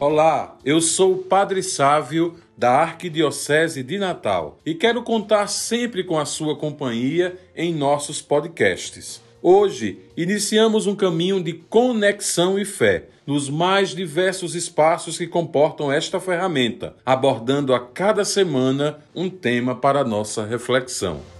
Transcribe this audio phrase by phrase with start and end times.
[0.00, 6.16] Olá, eu sou o Padre Sávio da Arquidiocese de Natal e quero contar sempre com
[6.16, 9.20] a sua companhia em nossos podcasts.
[9.42, 16.20] Hoje iniciamos um caminho de conexão e fé nos mais diversos espaços que comportam esta
[16.20, 21.37] ferramenta, abordando a cada semana um tema para nossa reflexão.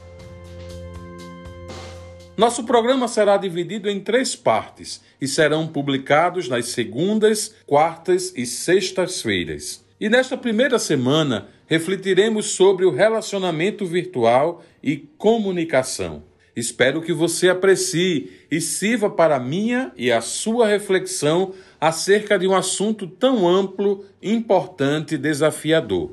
[2.38, 9.84] Nosso programa será dividido em três partes e serão publicados nas segundas, quartas e sextas-feiras.
[10.00, 16.22] E nesta primeira semana refletiremos sobre o relacionamento virtual e comunicação.
[16.54, 22.46] Espero que você aprecie e sirva para a minha e a sua reflexão acerca de
[22.46, 26.12] um assunto tão amplo, importante e desafiador.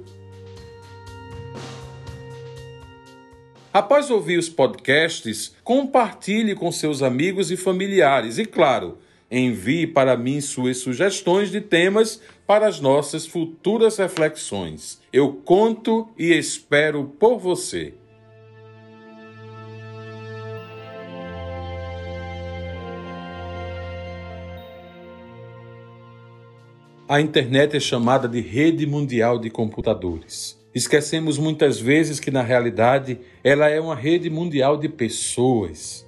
[3.75, 10.39] Após ouvir os podcasts, compartilhe com seus amigos e familiares e, claro, envie para mim
[10.39, 15.01] suas sugestões de temas para as nossas futuras reflexões.
[15.11, 17.93] Eu conto e espero por você.
[27.09, 30.64] A internet é chamada de rede mundial de computadores.
[30.75, 36.05] Esquecemos muitas vezes que, na realidade, ela é uma rede mundial de pessoas.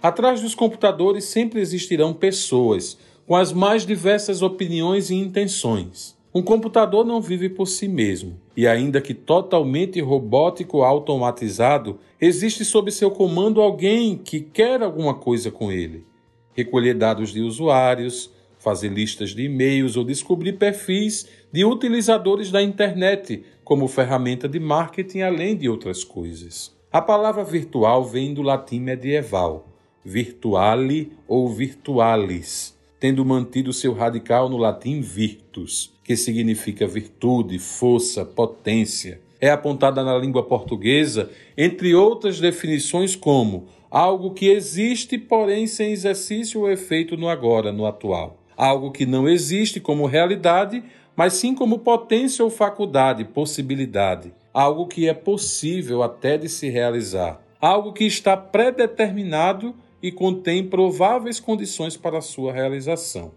[0.00, 2.96] Atrás dos computadores sempre existirão pessoas
[3.26, 6.16] com as mais diversas opiniões e intenções.
[6.32, 12.92] Um computador não vive por si mesmo, e ainda que totalmente robótico automatizado, existe sob
[12.92, 16.06] seu comando alguém que quer alguma coisa com ele.
[16.54, 23.44] Recolher dados de usuários, fazer listas de e-mails ou descobrir perfis de utilizadores da internet
[23.64, 26.76] como ferramenta de marketing, além de outras coisas.
[26.90, 29.68] A palavra virtual vem do latim medieval,
[30.04, 39.20] virtuale ou virtualis, tendo mantido seu radical no latim virtus, que significa virtude, força, potência.
[39.40, 46.62] É apontada na língua portuguesa, entre outras definições, como algo que existe, porém sem exercício
[46.62, 48.37] ou efeito no agora, no atual.
[48.58, 50.82] Algo que não existe como realidade,
[51.14, 57.40] mas sim como potência ou faculdade, possibilidade, algo que é possível até de se realizar,
[57.60, 63.30] algo que está predeterminado e contém prováveis condições para sua realização.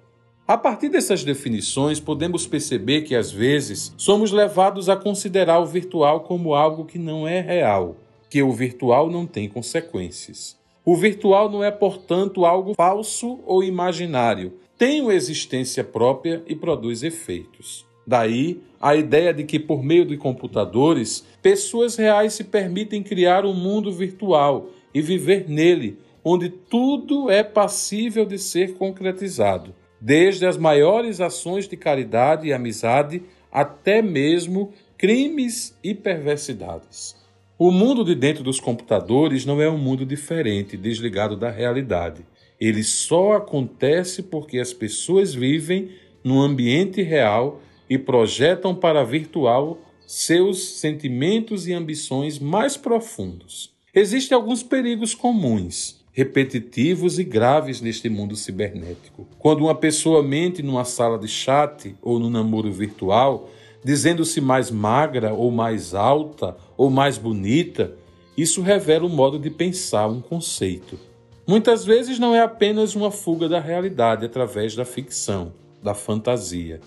[0.48, 6.22] A partir dessas definições, podemos perceber que às vezes somos levados a considerar o virtual
[6.22, 7.96] como algo que não é real,
[8.28, 10.60] que o virtual não tem consequências.
[10.84, 17.04] O virtual não é, portanto, algo falso ou imaginário, tem uma existência própria e produz
[17.04, 17.86] efeitos.
[18.08, 23.54] Daí a ideia de que, por meio de computadores, pessoas reais se permitem criar um
[23.54, 29.72] mundo virtual e viver nele, onde tudo é passível de ser concretizado,
[30.02, 33.22] desde as maiores ações de caridade e amizade
[33.52, 37.16] até mesmo crimes e perversidades.
[37.56, 42.26] O mundo de dentro dos computadores não é um mundo diferente, desligado da realidade.
[42.62, 45.90] Ele só acontece porque as pessoas vivem
[46.24, 53.72] no ambiente real e projetam para virtual seus sentimentos e ambições mais profundos.
[53.96, 59.28] Existem alguns perigos comuns, repetitivos e graves neste mundo cibernético.
[59.40, 63.50] Quando uma pessoa mente numa sala de chat ou no namoro virtual,
[63.84, 67.98] dizendo-se mais magra ou mais alta ou mais bonita,
[68.38, 71.11] isso revela um modo de pensar, um conceito.
[71.48, 76.80] Muitas vezes não é apenas uma fuga da realidade através da ficção, da fantasia.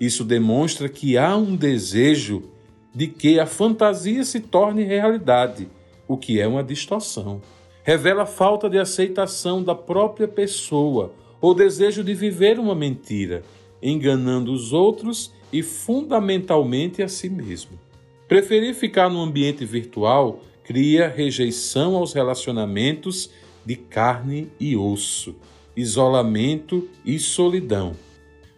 [0.00, 2.50] Isso demonstra que há um desejo
[2.94, 5.68] de que a fantasia se torne realidade,
[6.08, 7.40] o que é uma distorção.
[7.84, 13.42] Revela falta de aceitação da própria pessoa ou desejo de viver uma mentira,
[13.82, 17.78] enganando os outros e fundamentalmente a si mesmo.
[18.28, 23.30] Preferir ficar no ambiente virtual cria rejeição aos relacionamentos
[23.64, 25.34] de carne e osso,
[25.76, 27.94] isolamento e solidão.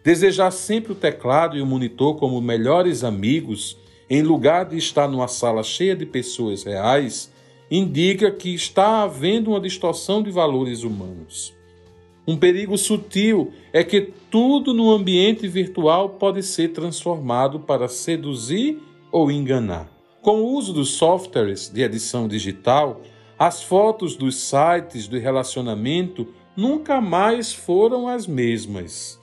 [0.03, 3.77] Desejar sempre o teclado e o monitor como melhores amigos,
[4.09, 7.31] em lugar de estar numa sala cheia de pessoas reais,
[7.69, 11.53] indica que está havendo uma distorção de valores humanos.
[12.27, 18.79] Um perigo sutil é que tudo no ambiente virtual pode ser transformado para seduzir
[19.11, 19.87] ou enganar.
[20.21, 23.01] Com o uso dos softwares de edição digital,
[23.37, 29.19] as fotos dos sites de relacionamento nunca mais foram as mesmas.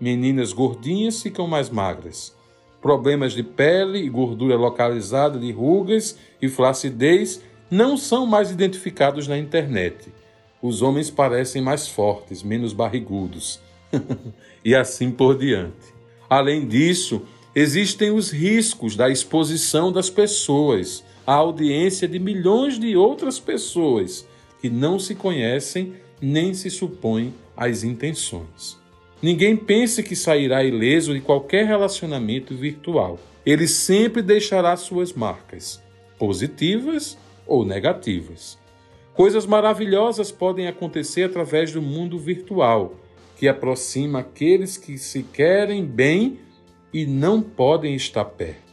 [0.00, 2.36] Meninas gordinhas ficam mais magras.
[2.80, 9.36] Problemas de pele e gordura localizada de rugas e flacidez não são mais identificados na
[9.36, 10.12] internet.
[10.62, 13.60] Os homens parecem mais fortes, menos barrigudos.
[14.64, 15.94] e assim por diante.
[16.30, 17.22] Além disso,
[17.54, 24.26] existem os riscos da exposição das pessoas à audiência de milhões de outras pessoas
[24.60, 28.78] que não se conhecem nem se supõem as intenções.
[29.22, 33.18] Ninguém pense que sairá ileso de qualquer relacionamento virtual.
[33.44, 35.82] Ele sempre deixará suas marcas,
[36.18, 38.58] positivas ou negativas.
[39.14, 42.94] Coisas maravilhosas podem acontecer através do mundo virtual,
[43.38, 46.38] que aproxima aqueles que se querem bem
[46.92, 48.65] e não podem estar perto.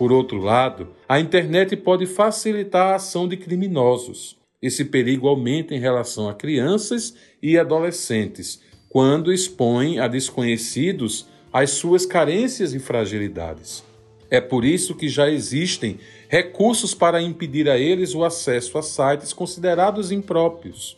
[0.00, 4.34] Por outro lado, a internet pode facilitar a ação de criminosos.
[4.62, 12.06] Esse perigo aumenta em relação a crianças e adolescentes, quando expõem a desconhecidos as suas
[12.06, 13.84] carências e fragilidades.
[14.30, 15.98] É por isso que já existem
[16.30, 20.96] recursos para impedir a eles o acesso a sites considerados impróprios.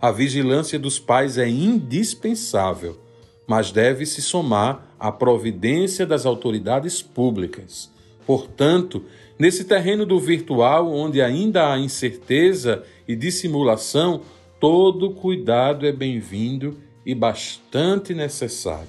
[0.00, 2.98] A vigilância dos pais é indispensável,
[3.46, 7.89] mas deve se somar à providência das autoridades públicas.
[8.26, 9.04] Portanto,
[9.38, 14.22] nesse terreno do virtual, onde ainda há incerteza e dissimulação,
[14.58, 18.88] todo cuidado é bem-vindo e bastante necessário.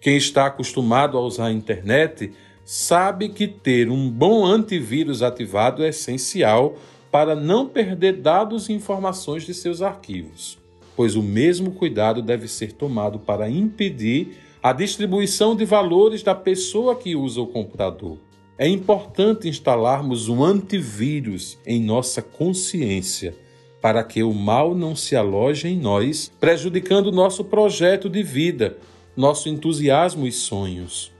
[0.00, 2.32] Quem está acostumado a usar a internet
[2.64, 6.76] sabe que ter um bom antivírus ativado é essencial
[7.10, 10.58] para não perder dados e informações de seus arquivos,
[10.96, 16.94] pois o mesmo cuidado deve ser tomado para impedir a distribuição de valores da pessoa
[16.94, 18.18] que usa o computador.
[18.60, 23.34] É importante instalarmos um antivírus em nossa consciência
[23.80, 28.76] para que o mal não se aloje em nós, prejudicando nosso projeto de vida,
[29.16, 31.10] nosso entusiasmo e sonhos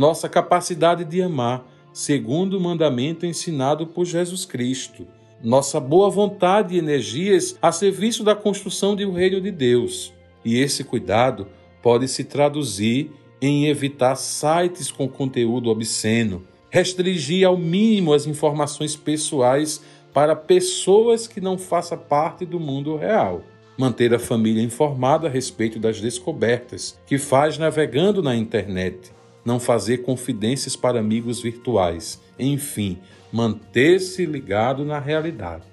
[0.00, 5.06] nossa capacidade de amar, segundo o mandamento ensinado por Jesus Cristo,
[5.44, 10.10] nossa boa vontade e energias a serviço da construção do reino de Deus.
[10.42, 11.48] E esse cuidado
[11.82, 19.82] pode se traduzir em evitar sites com conteúdo obsceno, restringir ao mínimo as informações pessoais
[20.12, 23.42] para pessoas que não façam parte do mundo real.
[23.76, 29.12] Manter a família informada a respeito das descobertas que faz navegando na internet
[29.44, 32.98] não fazer confidências para amigos virtuais, enfim,
[33.32, 35.64] manter-se ligado na realidade.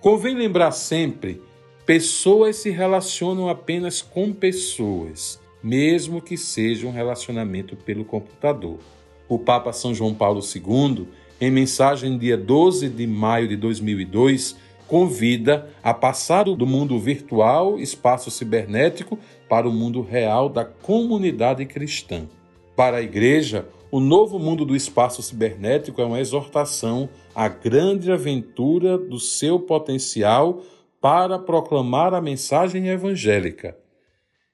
[0.00, 1.42] Convém lembrar sempre:
[1.86, 8.78] pessoas se relacionam apenas com pessoas, mesmo que seja um relacionamento pelo computador.
[9.28, 11.06] O Papa São João Paulo II,
[11.40, 18.30] em mensagem dia 12 de maio de 2002, convida a passar do mundo virtual, espaço
[18.30, 22.26] cibernético, para o mundo real da comunidade cristã.
[22.74, 28.96] Para a Igreja, o novo mundo do espaço cibernético é uma exortação à grande aventura
[28.96, 30.62] do seu potencial
[31.00, 33.76] para proclamar a mensagem evangélica.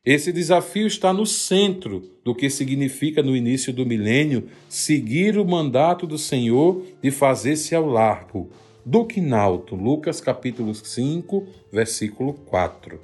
[0.04, 6.06] Esse desafio está no centro do que significa no início do milênio seguir o mandato
[6.06, 8.50] do Senhor de fazer-se ao largo.
[8.84, 13.00] Do quinalto, Lucas capítulo 5, versículo 4.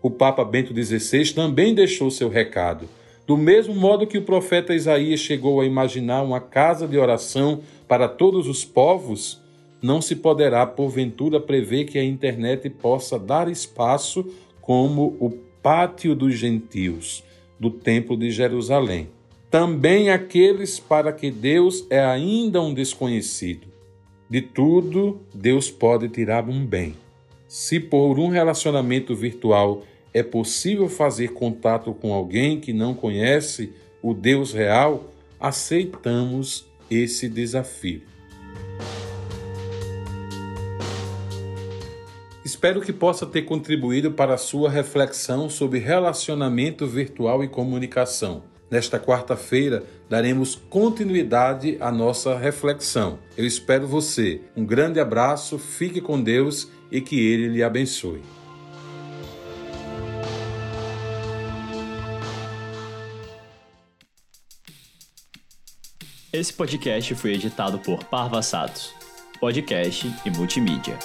[0.00, 2.88] O Papa Bento XVI também deixou seu recado
[3.26, 8.08] do mesmo modo que o profeta Isaías chegou a imaginar uma casa de oração para
[8.08, 9.40] todos os povos,
[9.80, 14.26] não se poderá, porventura, prever que a internet possa dar espaço
[14.60, 15.30] como o
[15.62, 17.22] pátio dos gentios,
[17.58, 19.08] do Templo de Jerusalém.
[19.50, 23.68] Também aqueles para que Deus é ainda um desconhecido.
[24.28, 26.96] De tudo, Deus pode tirar um bem.
[27.46, 34.12] Se por um relacionamento virtual é possível fazer contato com alguém que não conhece o
[34.14, 38.02] Deus real, aceitamos esse desafio.
[42.52, 48.42] Espero que possa ter contribuído para a sua reflexão sobre relacionamento virtual e comunicação.
[48.70, 53.18] Nesta quarta-feira, daremos continuidade à nossa reflexão.
[53.38, 54.42] Eu espero você.
[54.54, 58.20] Um grande abraço, fique com Deus e que Ele lhe abençoe.
[66.30, 68.92] Esse podcast foi editado por Parva Satos,
[69.40, 70.98] podcast e multimídia.